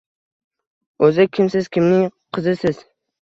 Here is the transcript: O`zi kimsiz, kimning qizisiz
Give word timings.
O`zi 1.09 1.25
kimsiz, 1.39 1.69
kimning 1.77 2.09
qizisiz 2.39 2.81